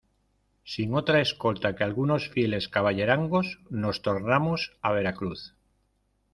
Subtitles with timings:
[0.63, 5.53] sin otra escolta que algunos fieles caballerangos, nos tornamos a Veracruz.